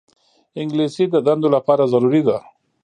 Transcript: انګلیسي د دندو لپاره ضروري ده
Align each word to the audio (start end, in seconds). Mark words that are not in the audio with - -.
انګلیسي 0.61 1.05
د 1.09 1.15
دندو 1.25 1.47
لپاره 1.55 1.83
ضروري 1.93 2.21
ده 2.27 2.37